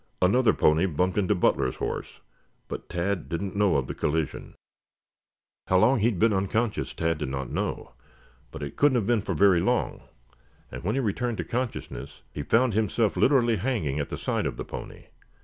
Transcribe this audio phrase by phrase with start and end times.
[0.19, 2.21] Another pony bumped into Butler's horse,
[2.67, 4.55] but Tad did not know of the collision.
[5.67, 7.93] How long he had been unconscious, Tad did not know,
[8.49, 10.01] but it could not have been for very long,
[10.71, 14.57] and when he returned to consciousness he found himself literally hanging at the side of
[14.57, 15.03] the pony.